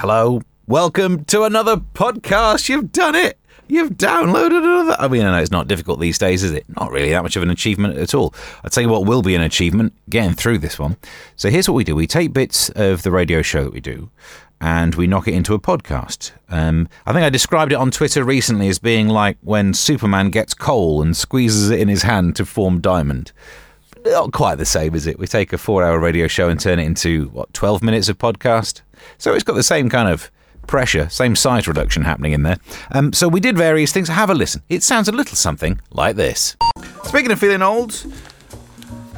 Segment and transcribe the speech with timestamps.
[0.00, 0.42] Hello.
[0.66, 2.68] Welcome to another podcast.
[2.68, 3.38] You've done it.
[3.66, 4.94] You've downloaded another.
[4.98, 6.66] I mean, I know it's not difficult these days, is it?
[6.78, 8.34] Not really that much of an achievement at all.
[8.62, 10.98] I'll tell you what will be an achievement getting through this one.
[11.36, 14.10] So here's what we do we take bits of the radio show that we do
[14.60, 16.32] and we knock it into a podcast.
[16.50, 20.52] Um, I think I described it on Twitter recently as being like when Superman gets
[20.52, 23.32] coal and squeezes it in his hand to form diamond.
[24.04, 25.18] Not quite the same, is it?
[25.18, 28.18] We take a four hour radio show and turn it into, what, 12 minutes of
[28.18, 28.82] podcast?
[29.18, 30.30] So it's got the same kind of
[30.66, 32.58] pressure, same size reduction happening in there.
[32.92, 34.08] Um, so we did various things.
[34.08, 34.62] Have a listen.
[34.68, 36.56] It sounds a little something like this.
[37.04, 38.04] Speaking of feeling old,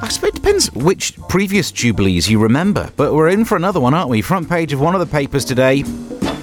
[0.01, 3.93] I suppose it depends which previous Jubilees you remember, but we're in for another one,
[3.93, 4.21] aren't we?
[4.21, 5.83] Front page of one of the papers today.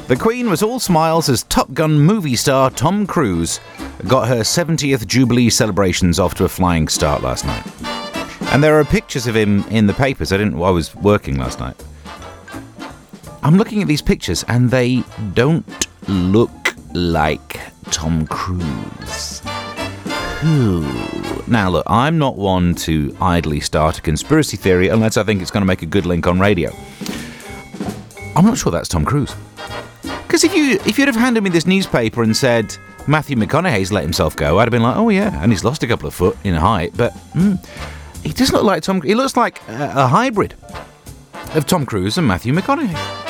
[0.09, 3.59] The Queen was all smiles as Top Gun movie star Tom Cruise
[4.07, 7.65] got her 70th Jubilee celebrations off to a flying start last night.
[8.52, 10.33] And there are pictures of him in the papers.
[10.33, 10.63] I didn't.
[10.63, 11.74] I was working last night.
[13.47, 15.65] I'm looking at these pictures and they don't
[16.09, 17.61] look like
[17.93, 19.41] Tom Cruise.
[21.47, 25.53] Now, look, I'm not one to idly start a conspiracy theory unless I think it's
[25.53, 26.73] going to make a good link on radio.
[28.35, 29.33] I'm not sure that's Tom Cruise.
[30.03, 34.03] Because if you if you'd have handed me this newspaper and said Matthew McConaughey's let
[34.03, 36.37] himself go, I'd have been like, oh yeah, and he's lost a couple of foot
[36.43, 37.65] in height, but mm,
[38.25, 39.03] he doesn't look like Tom.
[39.03, 40.55] He looks like a, a hybrid
[41.55, 43.26] of Tom Cruise and Matthew McConaughey.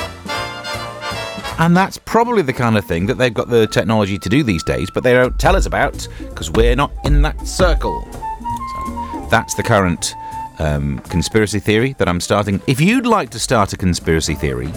[1.59, 4.63] And that's probably the kind of thing that they've got the technology to do these
[4.63, 8.07] days, but they don't tell us about because we're not in that circle.
[8.13, 10.15] So that's the current
[10.59, 12.61] um, conspiracy theory that I'm starting.
[12.67, 14.71] If you'd like to start a conspiracy theory,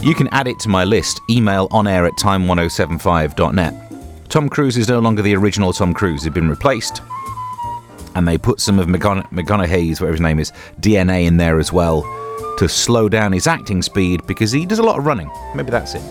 [0.00, 1.20] you can add it to my list.
[1.28, 3.74] Email on air at time1075.net.
[4.30, 7.02] Tom Cruise is no longer the original Tom Cruise, he's been replaced.
[8.14, 12.02] And they put some of McConaughey's, whatever his name is, DNA in there as well
[12.58, 15.30] to slow down his acting speed because he does a lot of running.
[15.54, 16.02] Maybe that's it.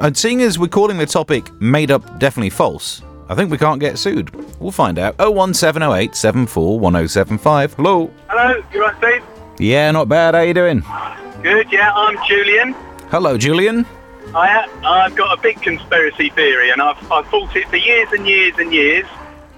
[0.00, 3.78] And seeing as we're calling the topic made up definitely false, I think we can't
[3.80, 4.34] get sued.
[4.60, 5.16] We'll find out.
[5.18, 7.74] 01708 741075.
[7.74, 8.10] Hello.
[8.28, 9.22] Hello, you right, Steve?
[9.58, 10.34] Yeah, not bad.
[10.34, 10.82] How you doing?
[11.42, 12.72] Good, yeah, I'm Julian.
[13.10, 13.86] Hello, Julian.
[14.34, 18.26] I, I've got a big conspiracy theory, and I've, I've thought it for years and
[18.26, 19.06] years and years.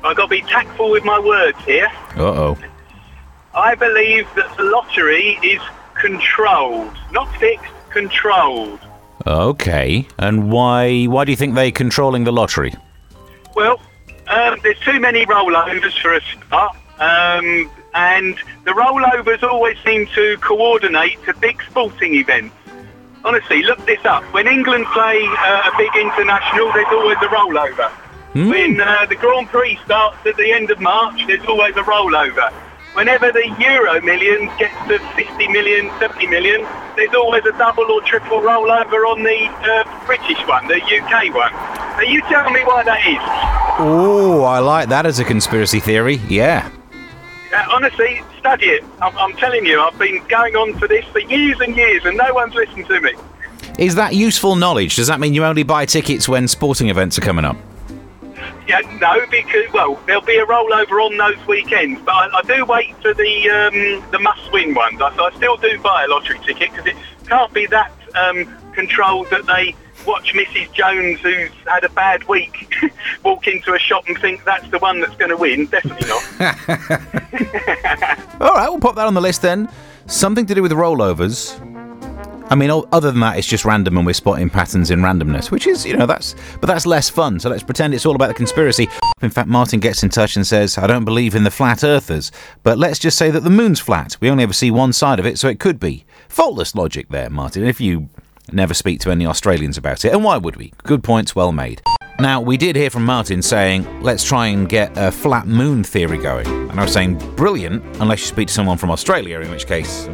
[0.02, 1.88] I've got to be tactful with my words here.
[2.16, 2.58] Uh oh.
[3.54, 5.62] I believe that the lottery is
[6.04, 8.80] controlled, not fixed, controlled.
[9.26, 10.06] Okay.
[10.18, 12.74] And why why do you think they're controlling the lottery?
[13.54, 13.80] Well,
[14.28, 20.36] um, there's too many rollovers for a start, um, and the rollovers always seem to
[20.38, 22.54] coordinate to big sporting events.
[23.24, 24.22] Honestly, look this up.
[24.34, 27.90] When England play uh, a big international, there's always a rollover.
[28.34, 32.52] When uh, the Grand Prix starts at the end of March, there's always a rollover.
[32.94, 38.00] Whenever the Euro millions gets to 50 million, 70 million, there's always a double or
[38.02, 41.52] triple rollover on the uh, British one, the UK one.
[41.52, 43.18] Now you tell me why that is.
[43.80, 46.20] Oh, I like that as a conspiracy theory.
[46.28, 46.70] Yeah.
[47.52, 48.84] Uh, honestly, study it.
[49.02, 52.16] I'm, I'm telling you, I've been going on for this for years and years, and
[52.16, 53.14] no one's listened to me.
[53.76, 54.94] Is that useful knowledge?
[54.94, 57.56] Does that mean you only buy tickets when sporting events are coming up?
[58.66, 62.64] Yeah, no, because well, there'll be a rollover on those weekends, but I, I do
[62.64, 65.00] wait for the um, the must-win ones.
[65.02, 68.46] I, so I still do buy a lottery ticket because it can't be that um,
[68.72, 69.74] controlled that they
[70.06, 70.72] watch Mrs.
[70.72, 72.74] Jones, who's had a bad week,
[73.24, 75.66] walk into a shop and think that's the one that's going to win.
[75.66, 76.40] Definitely not.
[78.40, 79.68] All right, we'll pop that on the list then.
[80.06, 81.58] Something to do with rollovers.
[82.50, 85.66] I mean, other than that, it's just random and we're spotting patterns in randomness, which
[85.66, 87.40] is, you know, that's, but that's less fun.
[87.40, 88.88] So let's pretend it's all about the conspiracy.
[89.22, 92.30] In fact, Martin gets in touch and says, I don't believe in the flat earthers,
[92.62, 94.18] but let's just say that the moon's flat.
[94.20, 96.04] We only ever see one side of it, so it could be.
[96.28, 98.08] Faultless logic there, Martin, if you
[98.52, 100.12] never speak to any Australians about it.
[100.12, 100.72] And why would we?
[100.82, 101.80] Good points, well made.
[102.20, 106.18] Now, we did hear from Martin saying, let's try and get a flat moon theory
[106.18, 106.46] going.
[106.46, 110.06] And I was saying, brilliant, unless you speak to someone from Australia, in which case.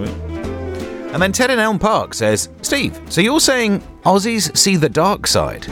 [1.12, 5.26] And then Ted in Elm Park says, Steve, so you're saying Aussies see the dark
[5.26, 5.68] side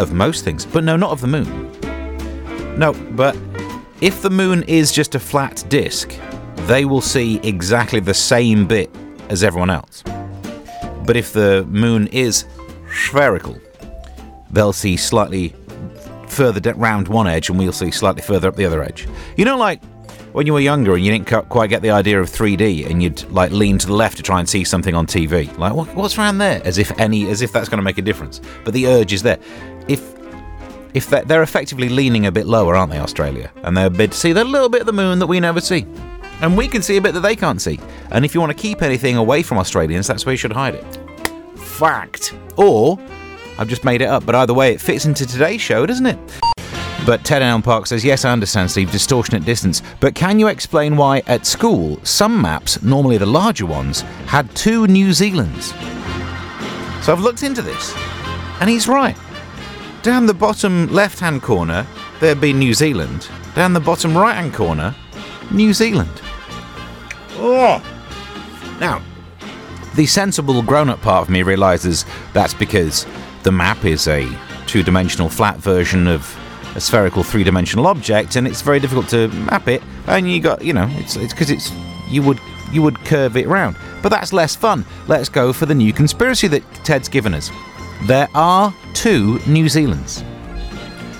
[0.00, 1.70] of most things, but no, not of the moon.
[2.78, 3.36] No, but
[4.00, 6.18] if the moon is just a flat disk,
[6.66, 8.90] they will see exactly the same bit
[9.28, 10.02] as everyone else.
[11.04, 12.46] But if the moon is
[12.90, 13.58] spherical,
[14.50, 15.54] they'll see slightly
[16.28, 19.06] further round one edge and we'll see slightly further up the other edge.
[19.36, 19.80] You know, like
[20.34, 23.22] when you were younger and you didn't quite get the idea of 3D and you'd
[23.30, 25.56] like lean to the left to try and see something on TV.
[25.58, 26.60] Like, what, what's around there?
[26.64, 28.40] As if any, as if that's going to make a difference.
[28.64, 29.38] But the urge is there.
[29.86, 30.12] If
[30.92, 33.52] if they're, they're effectively leaning a bit lower, aren't they, Australia?
[33.62, 35.86] And they're a bit see that little bit of the moon that we never see.
[36.40, 37.78] And we can see a bit that they can't see.
[38.10, 40.74] And if you want to keep anything away from Australians, that's where you should hide
[40.74, 40.84] it.
[41.56, 42.34] fact.
[42.56, 42.98] Or
[43.56, 46.18] I've just made it up, but either way, it fits into today's show, doesn't it?
[47.06, 49.82] But Ted Elm Park says, Yes, I understand, Steve, distortion at distance.
[50.00, 54.86] But can you explain why at school some maps, normally the larger ones, had two
[54.86, 55.72] New Zealands?
[57.02, 57.94] So I've looked into this,
[58.60, 59.16] and he's right.
[60.02, 61.86] Down the bottom left hand corner,
[62.20, 63.28] there'd be New Zealand.
[63.54, 64.94] Down the bottom right hand corner,
[65.50, 66.22] New Zealand.
[67.32, 67.82] Oh!
[68.80, 69.02] Now,
[69.94, 73.06] the sensible grown up part of me realises that's because
[73.42, 74.26] the map is a
[74.66, 76.34] two dimensional flat version of
[76.74, 80.62] a spherical three dimensional object and it's very difficult to map it and you got
[80.62, 81.70] you know it's it's because it's
[82.08, 82.40] you would
[82.72, 86.48] you would curve it around but that's less fun let's go for the new conspiracy
[86.48, 87.50] that ted's given us
[88.02, 90.24] there are two new zealands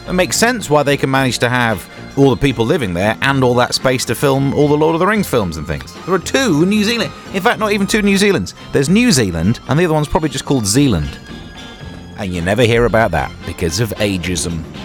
[0.09, 3.43] it makes sense why they can manage to have all the people living there and
[3.43, 5.93] all that space to film all the Lord of the Rings films and things.
[6.05, 7.13] There are two New Zealand.
[7.33, 8.55] In fact, not even two New Zealands.
[8.73, 11.19] There's New Zealand, and the other one's probably just called Zealand.
[12.19, 14.84] And you never hear about that because of ageism.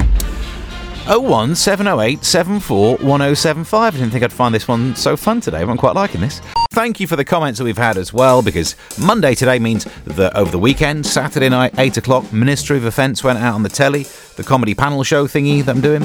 [1.10, 3.96] 01 708 74 1075.
[3.96, 5.62] I didn't think I'd find this one so fun today.
[5.62, 6.40] I'm quite liking this.
[6.72, 10.36] Thank you for the comments that we've had as well, because Monday today means that
[10.36, 14.04] over the weekend, Saturday night, 8 o'clock, Ministry of Offence went out on the telly,
[14.36, 16.04] the comedy panel show thingy that I'm doing.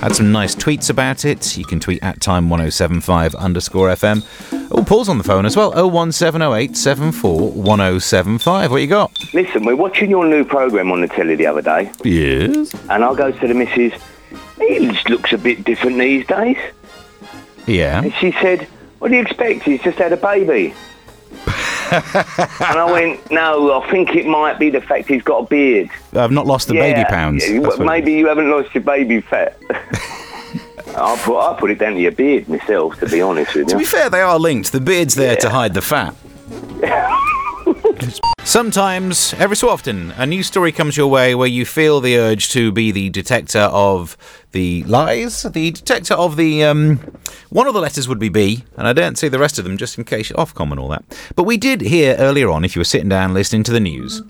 [0.00, 1.56] Had some nice tweets about it.
[1.56, 4.22] You can tweet at time1075 underscore FM.
[4.70, 5.72] Oh, Paul's on the phone as well.
[5.72, 8.70] 01708 74 1075.
[8.70, 9.10] What you got?
[9.34, 12.72] Listen, we're watching your new programme on the telly the other day, Yes.
[12.90, 13.92] and I'll go to the missus,
[14.68, 16.56] he just looks a bit different these days.
[17.66, 18.02] Yeah.
[18.02, 18.62] And she said,
[18.98, 19.62] what do you expect?
[19.64, 20.74] He's just had a baby.
[21.92, 22.02] and
[22.60, 25.88] I went, no, I think it might be the fact he's got a beard.
[26.12, 27.48] I've not lost the baby pounds.
[27.48, 29.56] yeah, maybe you haven't lost your baby fat.
[30.96, 33.70] I put, I put it down to your beard myself, to be honest with you.
[33.70, 34.72] To be fair, they are linked.
[34.72, 36.14] The beard's there to hide the fat.
[38.44, 42.48] Sometimes, every so often, a news story comes your way where you feel the urge
[42.50, 44.16] to be the detector of
[44.52, 46.64] the lies, the detector of the.
[46.64, 47.00] Um,
[47.50, 49.76] one of the letters would be B, and I don't see the rest of them
[49.76, 51.04] just in case Ofcom and all that.
[51.34, 54.22] But we did hear earlier on, if you were sitting down listening to the news,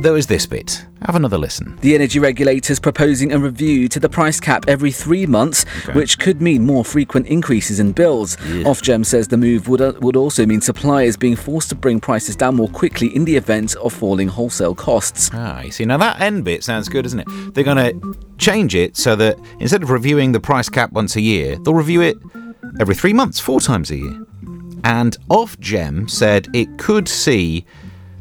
[0.00, 0.86] there was this bit.
[1.02, 1.76] Have another listen.
[1.82, 6.40] The energy regulator's proposing a review to the price cap every three months, which could
[6.40, 8.36] mean more frequent increases in bills.
[8.36, 12.36] Ofgem says the move would, uh, would also mean suppliers being forced to bring prices
[12.36, 15.30] down more quickly in the event of falling wholesale costs.
[15.32, 17.54] Ah, you see, now that end bit sounds good, isn't it?
[17.54, 21.20] They're going to change it so that instead of reviewing the price cap once a
[21.20, 22.16] year, they'll review it
[22.80, 24.26] every three months, four times a year.
[24.84, 27.64] And Ofgem said it could see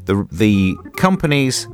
[0.06, 1.68] the the companies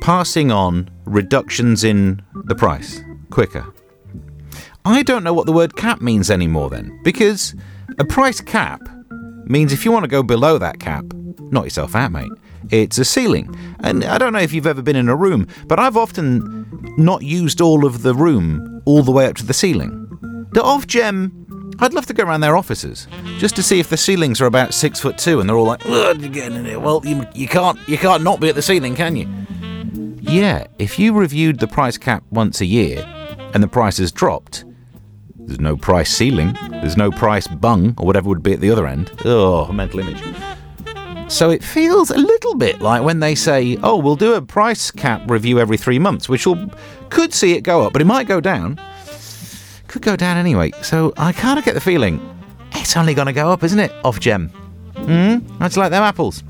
[0.00, 3.72] passing on reductions in the price quicker.
[4.84, 7.54] I don't know what the word cap means anymore then, because
[7.98, 8.80] a price cap
[9.44, 11.04] means if you want to go below that cap,
[11.50, 12.30] knock yourself out, mate.
[12.70, 13.54] It's a ceiling.
[13.80, 17.22] And I don't know if you've ever been in a room, but I've often not
[17.22, 20.06] used all of the room all the way up to the ceiling.
[20.52, 21.47] The Ofgem,
[21.80, 23.06] I'd love to go around their offices
[23.38, 25.84] just to see if the ceilings are about six foot two and they're all like.
[26.80, 29.28] Well, you, you can't you can't not be at the ceiling, can you?
[30.20, 33.04] Yeah, if you reviewed the price cap once a year
[33.54, 34.64] and the price has dropped,
[35.36, 38.86] there's no price ceiling, there's no price bung or whatever would be at the other
[38.86, 39.10] end.
[39.24, 40.22] Oh, mental image.
[41.28, 44.90] So it feels a little bit like when they say, "Oh, we'll do a price
[44.90, 46.70] cap review every 3 months," which will
[47.10, 48.78] could see it go up, but it might go down.
[49.88, 50.70] Could go down anyway.
[50.82, 52.20] So I kind of get the feeling
[52.72, 53.90] it's only going to go up, isn't it?
[54.02, 54.50] Ofgem.
[54.96, 55.58] Hmm?
[55.58, 56.42] That's like them apples.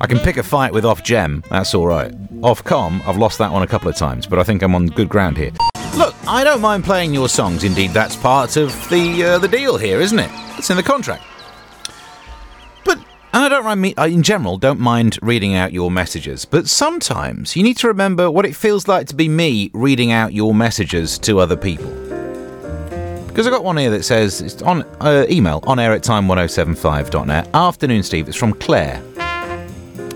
[0.00, 1.46] I can pick a fight with Ofgem.
[1.48, 2.10] That's all right.
[2.40, 5.08] Ofcom, I've lost that one a couple of times, but I think I'm on good
[5.08, 5.52] ground here.
[5.96, 7.64] Look, I don't mind playing your songs.
[7.64, 10.30] Indeed, that's part of the uh, the deal here, isn't it?
[10.58, 11.22] It's in the contract.
[13.34, 13.94] And I don't mind me.
[13.96, 16.44] I, in general, don't mind reading out your messages.
[16.44, 20.34] But sometimes you need to remember what it feels like to be me reading out
[20.34, 21.90] your messages to other people.
[23.28, 27.48] Because I got one here that says it's on uh, email on air at time1075.net.
[27.54, 28.28] Afternoon, Steve.
[28.28, 29.02] It's from Claire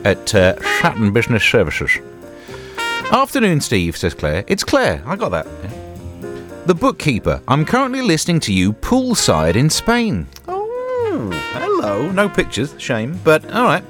[0.05, 1.99] at uh, Stratton Business Services.
[3.11, 4.45] Afternoon, Steve, says Claire.
[4.47, 5.03] It's Claire.
[5.07, 5.47] I got that.
[5.47, 5.87] Yeah.
[6.67, 7.41] The bookkeeper.
[7.49, 10.27] I'm currently listening to you poolside in Spain.
[12.03, 12.75] No pictures.
[12.79, 13.19] Shame.
[13.25, 13.85] But all right.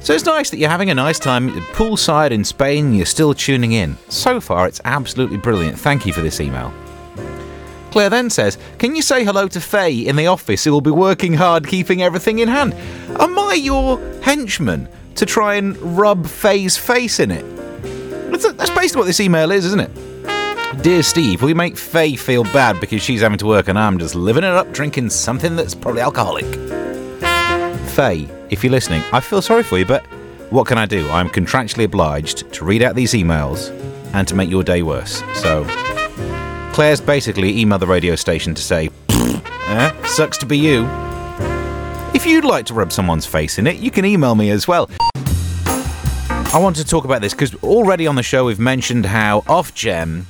[0.00, 2.92] So it's nice that you're having a nice time poolside in Spain.
[2.92, 3.96] You're still tuning in.
[4.08, 5.78] So far, it's absolutely brilliant.
[5.78, 6.72] Thank you for this email.
[7.92, 10.90] Claire then says, Can you say hello to Faye in the office who will be
[10.90, 12.74] working hard keeping everything in hand?
[13.20, 17.44] Am I your henchman to try and rub Faye's face in it?
[18.32, 20.82] That's, basically what this email is, isn't it?
[20.82, 24.14] Dear Steve, you make Faye feel bad because she's having to work and I'm just
[24.16, 26.81] living it up drinking something that's probably alcoholic?
[27.92, 30.02] Faye, if you're listening, I feel sorry for you, but
[30.48, 31.06] what can I do?
[31.10, 33.68] I'm contractually obliged to read out these emails
[34.14, 35.22] and to make your day worse.
[35.34, 35.66] So,
[36.72, 40.86] Claire's basically emailed the radio station to say, eh, sucks to be you.
[42.14, 44.88] If you'd like to rub someone's face in it, you can email me as well.
[45.66, 50.24] I want to talk about this because already on the show we've mentioned how Ofgem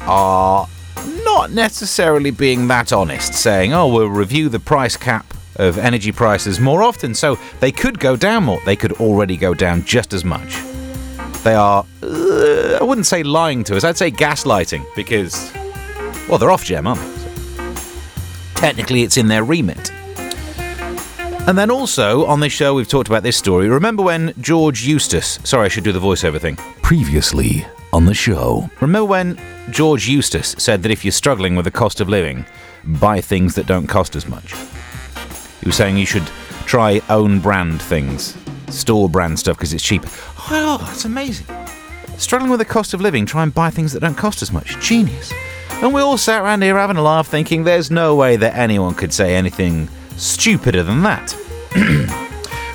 [0.00, 0.66] are
[1.22, 6.60] not necessarily being that honest, saying, oh, we'll review the price cap of energy prices
[6.60, 8.60] more often, so they could go down more.
[8.64, 10.60] They could already go down just as much.
[11.42, 15.52] They are, uh, I wouldn't say lying to us, I'd say gaslighting because,
[16.28, 18.60] well, they're Ofgem, aren't they?
[18.60, 19.90] Technically, it's in their remit.
[21.48, 23.68] And then also on this show, we've talked about this story.
[23.68, 26.56] Remember when George Eustice, sorry, I should do the voiceover thing.
[26.82, 28.68] Previously on the show.
[28.80, 29.40] Remember when
[29.70, 32.44] George Eustice said that if you're struggling with the cost of living,
[32.84, 34.54] buy things that don't cost as much?
[35.60, 36.26] He was saying you should
[36.66, 38.36] try own brand things,
[38.68, 40.08] store brand stuff because it's cheaper.
[40.50, 41.46] Oh, that's amazing.
[42.16, 44.78] Struggling with the cost of living, try and buy things that don't cost as much.
[44.80, 45.32] Genius.
[45.82, 48.94] And we all sat around here having a laugh thinking there's no way that anyone
[48.94, 51.36] could say anything stupider than that.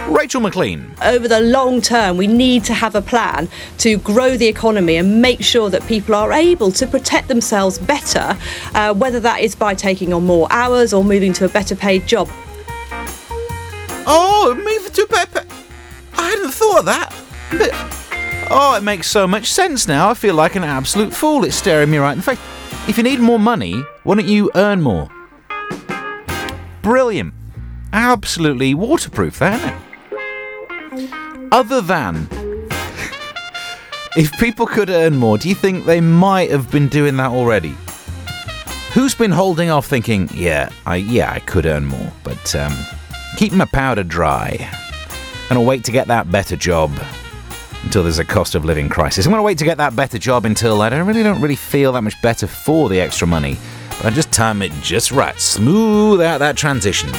[0.07, 0.93] Rachel Maclean.
[1.03, 3.47] Over the long term, we need to have a plan
[3.79, 8.37] to grow the economy and make sure that people are able to protect themselves better,
[8.73, 12.07] uh, whether that is by taking on more hours or moving to a better paid
[12.07, 12.29] job.
[14.07, 15.45] Oh, move to better.
[16.13, 17.13] I hadn't thought of that.
[17.51, 17.71] But,
[18.51, 20.09] oh, it makes so much sense now.
[20.09, 21.43] I feel like an absolute fool.
[21.43, 22.39] It's staring me right in the face.
[22.87, 25.09] If you need more money, why don't you earn more?
[26.81, 27.33] Brilliant.
[27.93, 29.73] Absolutely waterproof, that,
[30.91, 31.47] isn't it?
[31.51, 32.27] Other than.
[34.17, 37.75] if people could earn more, do you think they might have been doing that already?
[38.93, 42.73] Who's been holding off thinking, yeah, I yeah, I could earn more, but um,
[43.35, 44.69] keep my powder dry.
[45.49, 46.91] And I'll wait to get that better job
[47.83, 49.25] until there's a cost of living crisis.
[49.25, 51.55] I'm going to wait to get that better job until I don't really don't really
[51.55, 53.57] feel that much better for the extra money.
[53.97, 57.09] But I just time it just right, smooth out that transition.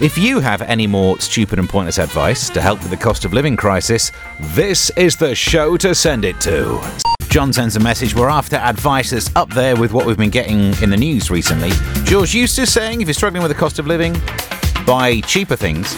[0.00, 3.32] If you have any more stupid and pointless advice to help with the cost of
[3.32, 6.80] living crisis, this is the show to send it to.
[7.28, 8.14] John sends a message.
[8.14, 11.70] We're after advice that's up there with what we've been getting in the news recently.
[12.04, 14.14] George Eustice saying if you're struggling with the cost of living,
[14.86, 15.96] buy cheaper things.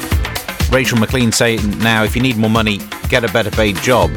[0.71, 4.11] Rachel Maclean saying now if you need more money, get a better paid job.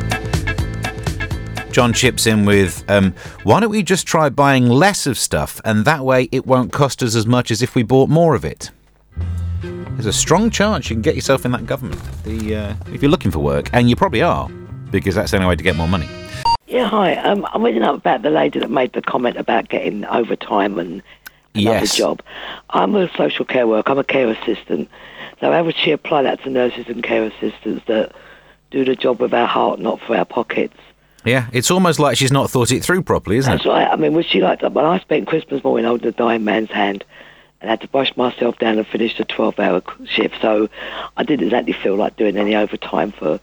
[1.71, 5.85] John chips in with, um, why don't we just try buying less of stuff and
[5.85, 8.71] that way it won't cost us as much as if we bought more of it?
[9.61, 13.11] There's a strong chance you can get yourself in that government the, uh, if you're
[13.11, 14.49] looking for work, and you probably are,
[14.91, 16.07] because that's the only way to get more money.
[16.67, 17.15] Yeah, hi.
[17.15, 21.01] Um, I'm reading up about the lady that made the comment about getting overtime and
[21.57, 21.95] another Yes.
[21.95, 22.21] job.
[22.69, 23.91] I'm a social care worker.
[23.91, 24.89] I'm a care assistant.
[25.39, 28.11] So how would she apply that to nurses and care assistants that
[28.71, 30.75] do the job with our heart, not for our pockets?
[31.25, 33.67] Yeah, it's almost like she's not thought it through properly, isn't That's it?
[33.67, 33.91] That's right.
[33.91, 34.71] I mean, would she like that?
[34.73, 37.03] Well, I spent Christmas morning holding a dying man's hand
[37.59, 40.35] and had to brush myself down and finish the 12-hour shift.
[40.41, 40.69] So
[41.17, 43.39] I didn't exactly feel like doing any overtime for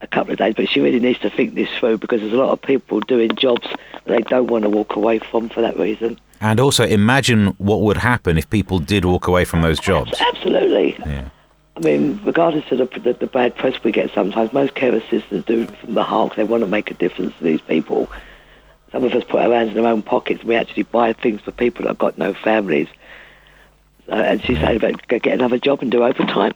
[0.00, 0.54] a couple of days.
[0.54, 3.34] But she really needs to think this through because there's a lot of people doing
[3.36, 6.18] jobs that they don't want to walk away from for that reason.
[6.40, 10.18] And also, imagine what would happen if people did walk away from those jobs.
[10.20, 10.96] Absolutely.
[10.98, 11.28] Yeah.
[11.76, 15.46] I mean, regardless of the, the, the bad press we get sometimes, most care assistants
[15.46, 18.10] do it from the heart they want to make a difference to these people.
[18.92, 21.40] Some of us put our hands in our own pockets and we actually buy things
[21.42, 22.88] for people that have got no families.
[24.08, 26.52] Uh, and she's saying about go get another job and do overtime.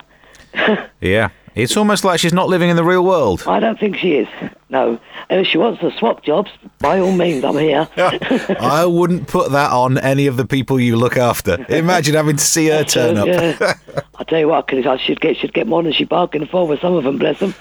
[1.00, 1.30] Yeah.
[1.54, 3.44] It's almost like she's not living in the real world.
[3.46, 4.28] I don't think she is.
[4.70, 4.98] No.
[5.28, 7.88] And if she wants to swap jobs, by all means, I'm here.
[7.96, 11.64] I wouldn't put that on any of the people you look after.
[11.68, 13.24] Imagine having to see her turn up.
[13.34, 13.74] Yeah.
[14.16, 16.80] I tell you what, I should get should get more than she bargained for with
[16.80, 17.54] some of them, bless them.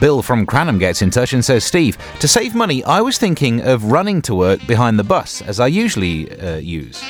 [0.00, 3.62] Bill from Cranham gets in touch and says, Steve, to save money, I was thinking
[3.62, 7.02] of running to work behind the bus, as I usually uh, use.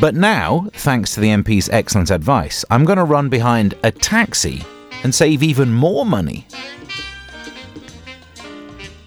[0.00, 4.62] But now, thanks to the MP's excellent advice, I'm going to run behind a taxi
[5.02, 6.46] and save even more money.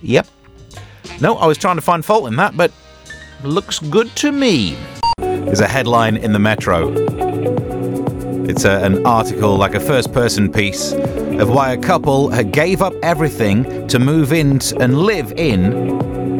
[0.01, 0.27] Yep.
[1.21, 2.71] No, I was trying to find fault in that, but
[3.43, 4.77] looks good to me.
[5.17, 6.93] There's a headline in the Metro.
[8.45, 12.81] It's a, an article, like a first person piece, of why a couple had gave
[12.81, 15.73] up everything to move in and live in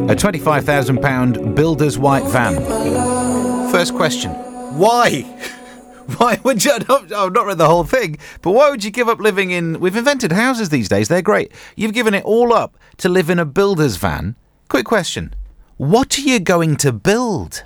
[0.09, 3.71] a £25,000 builder's white van.
[3.71, 4.31] First question
[4.77, 5.23] Why?
[6.17, 6.71] Why would you?
[6.73, 9.79] I've not read the whole thing, but why would you give up living in.
[9.79, 11.51] We've invented houses these days, they're great.
[11.75, 14.35] You've given it all up to live in a builder's van.
[14.67, 15.33] Quick question
[15.77, 17.63] What are you going to build?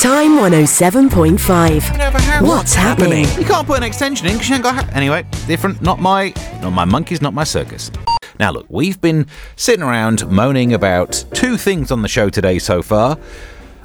[0.00, 2.42] Time 107.5.
[2.42, 3.26] What's happening?
[3.38, 4.74] You can't put an extension in because you ain't got.
[4.74, 5.80] Ha- anyway, different.
[5.80, 7.92] Not my, not my monkeys, not my circus.
[8.40, 12.82] Now look, we've been sitting around moaning about two things on the show today so
[12.82, 13.16] far.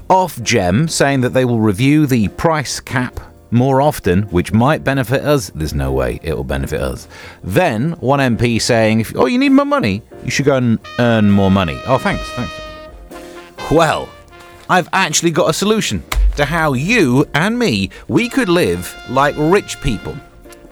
[0.09, 3.19] Ofgem saying that they will review the price cap
[3.51, 5.51] more often, which might benefit us.
[5.55, 7.07] There's no way it will benefit us.
[7.43, 10.01] Then one MP saying, if, "Oh, you need more money.
[10.23, 12.53] You should go and earn more money." Oh, thanks, thanks.
[13.71, 14.09] Well,
[14.69, 16.03] I've actually got a solution
[16.35, 20.15] to how you and me we could live like rich people.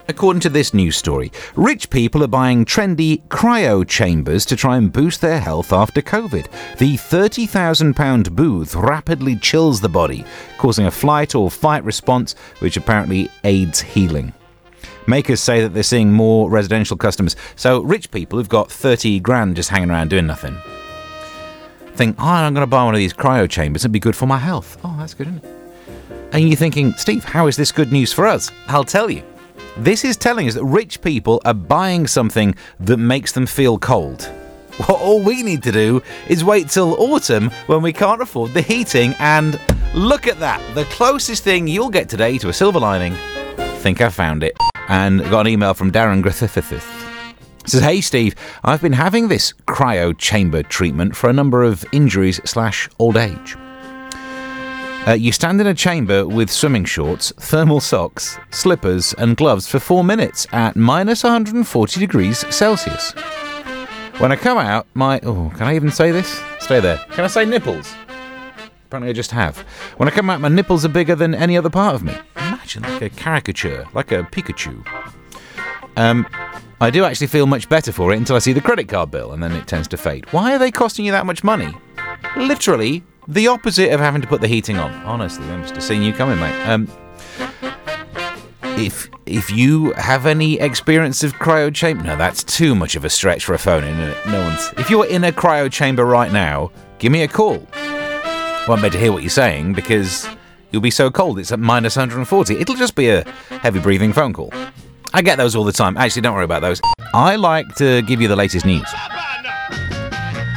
[0.07, 4.93] According to this news story, rich people are buying trendy cryo chambers to try and
[4.93, 6.47] boost their health after COVID.
[6.77, 10.23] The £30,000 booth rapidly chills the body,
[10.57, 14.33] causing a flight or fight response, which apparently aids healing.
[15.07, 19.55] Makers say that they're seeing more residential customers, so rich people who've got 30 grand
[19.55, 20.57] just hanging around doing nothing
[21.95, 23.81] think, oh, I'm going to buy one of these cryo chambers.
[23.83, 24.77] It'd be good for my health.
[24.83, 25.51] Oh, that's good, isn't it?
[26.33, 28.51] And you're thinking, Steve, how is this good news for us?
[28.67, 29.23] I'll tell you.
[29.77, 34.23] This is telling us that rich people are buying something that makes them feel cold.
[34.85, 38.61] What all we need to do is wait till autumn when we can't afford the
[38.61, 39.59] heating, and
[39.93, 40.61] look at that.
[40.75, 43.15] The closest thing you'll get today to a silver lining.
[43.79, 44.55] Think I found it.
[44.87, 46.85] And got an email from Darren Griffiths.
[47.65, 52.39] Says, hey Steve, I've been having this cryo chamber treatment for a number of injuries
[52.45, 53.57] slash old age.
[55.07, 59.79] Uh, you stand in a chamber with swimming shorts, thermal socks, slippers, and gloves for
[59.79, 63.11] four minutes at minus 140 degrees Celsius.
[64.17, 65.19] When I come out, my.
[65.21, 66.41] Oh, can I even say this?
[66.59, 66.97] Stay there.
[67.11, 67.93] Can I say nipples?
[68.85, 69.59] Apparently, I just have.
[69.97, 72.15] When I come out, my nipples are bigger than any other part of me.
[72.37, 74.83] Imagine like a caricature, like a Pikachu.
[75.97, 76.25] Um,
[76.81, 79.33] I do actually feel much better for it until I see the credit card bill,
[79.33, 80.25] and then it tends to fade.
[80.31, 81.71] Why are they costing you that much money?
[82.35, 84.91] Literally the opposite of having to put the heating on.
[85.05, 86.67] Honestly, I must have seen you coming, mate.
[86.67, 86.87] Um,
[88.77, 93.09] if if you have any experience of cryo chamber, no, that's too much of a
[93.09, 93.97] stretch for a phone in.
[94.31, 94.71] No one's.
[94.77, 97.65] If you're in a cryo chamber right now, give me a call.
[97.73, 100.27] I won't be able to hear what you're saying because
[100.71, 101.39] you'll be so cold.
[101.39, 102.55] It's at minus 140.
[102.59, 103.23] It'll just be a
[103.61, 104.51] heavy breathing phone call.
[105.13, 105.97] I get those all the time.
[105.97, 106.81] Actually, don't worry about those.
[107.13, 108.87] I like to give you the latest news.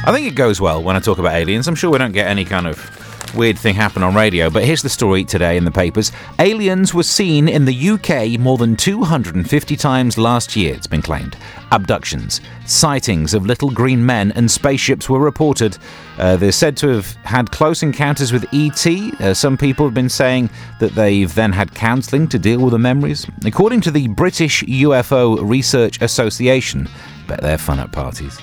[0.05, 1.67] I think it goes well when I talk about aliens.
[1.67, 4.81] I'm sure we don't get any kind of weird thing happen on radio, but here's
[4.81, 6.11] the story today in the papers.
[6.39, 11.37] Aliens were seen in the UK more than 250 times last year, it's been claimed.
[11.71, 15.77] Abductions, sightings of little green men, and spaceships were reported.
[16.17, 18.87] Uh, they're said to have had close encounters with ET.
[19.21, 22.79] Uh, some people have been saying that they've then had counselling to deal with the
[22.79, 23.27] memories.
[23.45, 26.87] According to the British UFO Research Association,
[27.27, 28.39] bet they're fun at parties.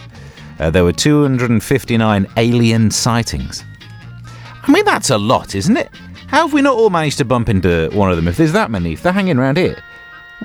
[0.58, 3.64] Uh, there were 259 alien sightings.
[4.62, 5.90] I mean, that's a lot, isn't it?
[6.28, 8.70] How have we not all managed to bump into one of them if there's that
[8.70, 9.76] many, if they're hanging around here?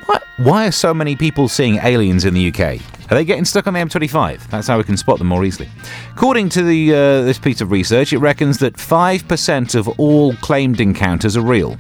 [0.06, 0.24] What?
[0.38, 2.80] Why are so many people seeing aliens in the UK?
[3.12, 4.50] Are they getting stuck on the M25?
[4.50, 5.70] That's how we can spot them more easily.
[6.12, 10.80] According to the, uh, this piece of research, it reckons that 5% of all claimed
[10.80, 11.78] encounters are real.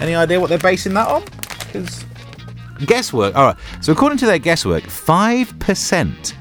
[0.00, 1.24] Any idea what they're basing that on?
[1.58, 2.04] Because
[2.86, 3.36] guesswork.
[3.36, 3.56] All right.
[3.82, 6.34] So according to their guesswork, 5%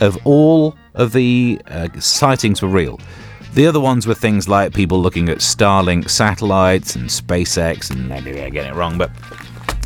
[0.00, 3.00] of all of the uh, sightings were real.
[3.54, 8.32] The other ones were things like people looking at Starlink satellites and SpaceX, and maybe
[8.32, 9.10] they're getting it wrong, but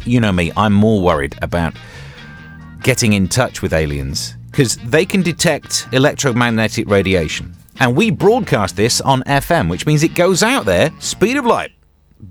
[0.05, 1.75] you know me, I'm more worried about
[2.83, 7.55] getting in touch with aliens because they can detect electromagnetic radiation.
[7.81, 11.73] And we broadcast this on FM, which means it goes out there, speed of light,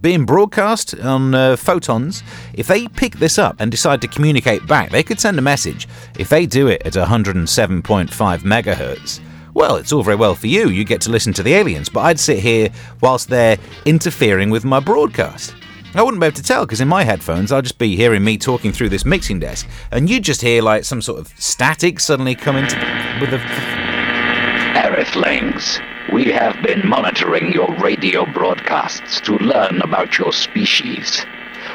[0.01, 2.23] being broadcast on uh, photons.
[2.53, 5.87] If they pick this up and decide to communicate back, they could send a message.
[6.17, 9.19] If they do it at 107.5 megahertz,
[9.53, 10.69] well, it's all very well for you.
[10.69, 12.69] You get to listen to the aliens, but I'd sit here
[13.01, 15.55] whilst they're interfering with my broadcast.
[15.95, 18.37] I wouldn't be able to tell because in my headphones I'll just be hearing me
[18.37, 22.35] talking through this mixing desk, and you'd just hear like some sort of static suddenly
[22.35, 22.75] come into
[23.19, 23.39] with a.
[24.77, 25.79] Earthlings,
[26.11, 31.25] we have been monitoring your radio broadcasts to learn about your species.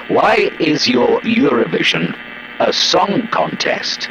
[0.08, 2.18] Why is your Eurovision
[2.58, 4.08] a song contest?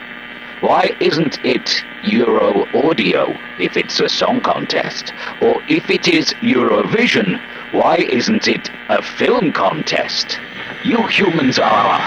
[0.60, 5.12] Why isn't it Euro Audio if it's a song contest?
[5.42, 7.42] Or if it is Eurovision,
[7.74, 10.40] why isn't it a film contest?
[10.86, 12.00] You humans are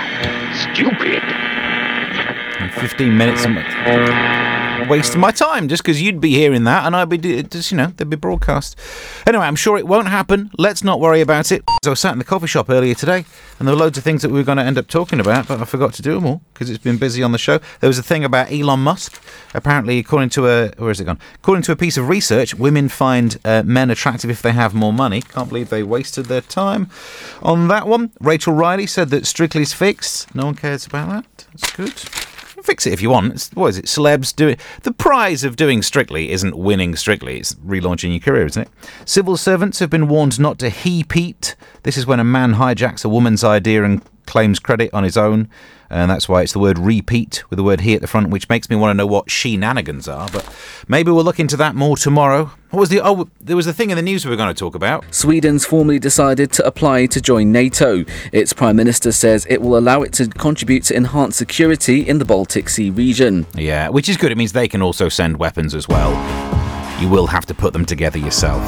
[0.54, 1.22] stupid.
[2.60, 4.63] In 15 minutes.
[4.88, 7.86] Wasting my time just because you'd be hearing that and I'd be just, you know,
[7.96, 8.78] they'd be broadcast.
[9.26, 10.50] Anyway, I'm sure it won't happen.
[10.58, 11.62] Let's not worry about it.
[11.84, 13.24] So I was sat in the coffee shop earlier today
[13.58, 15.48] and there were loads of things that we were going to end up talking about,
[15.48, 17.60] but I forgot to do them all because it's been busy on the show.
[17.80, 19.22] There was a thing about Elon Musk.
[19.54, 21.18] Apparently, according to a where is it gone?
[21.36, 24.92] According to a piece of research, women find uh, men attractive if they have more
[24.92, 25.22] money.
[25.22, 26.90] Can't believe they wasted their time
[27.42, 28.10] on that one.
[28.20, 30.34] Rachel Riley said that Strictly's fixed.
[30.34, 31.46] No one cares about that.
[31.52, 32.33] That's good.
[32.64, 33.34] Fix it if you want.
[33.34, 33.84] It's, what is it?
[33.84, 34.60] Celebs do it.
[34.84, 37.38] The prize of doing Strictly isn't winning Strictly.
[37.38, 38.70] It's relaunching your career, isn't it?
[39.04, 41.56] Civil servants have been warned not to he-peat.
[41.82, 45.48] This is when a man hijacks a woman's idea and claims credit on his own,
[45.90, 48.48] and that's why it's the word repeat with the word he at the front, which
[48.48, 50.28] makes me want to know what she-nanigans are.
[50.32, 50.48] But
[50.88, 52.50] maybe we'll look into that more tomorrow.
[52.70, 53.00] What was the?
[53.00, 55.04] Oh, there was a thing in the news we were going to talk about.
[55.14, 58.04] Sweden's formally decided to apply to join NATO.
[58.32, 62.24] Its prime minister says it will allow it to contribute to enhance security in the
[62.24, 63.46] Baltic Sea region.
[63.54, 64.32] Yeah, which is good.
[64.32, 66.10] It means they can also send weapons as well.
[67.00, 68.62] You will have to put them together yourself.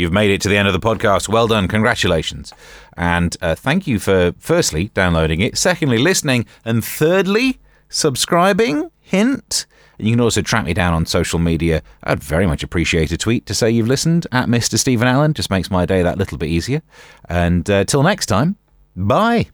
[0.00, 1.28] You've made it to the end of the podcast.
[1.28, 1.68] Well done.
[1.68, 2.54] Congratulations.
[2.96, 7.60] And uh, thank you for, firstly, downloading it, secondly, listening, and thirdly,
[7.90, 8.90] subscribing.
[9.00, 9.66] Hint.
[9.98, 11.82] And you can also track me down on social media.
[12.02, 14.78] I'd very much appreciate a tweet to say you've listened at Mr.
[14.78, 15.34] Stephen Allen.
[15.34, 16.80] Just makes my day that little bit easier.
[17.28, 18.56] And uh, till next time,
[18.96, 19.50] bye.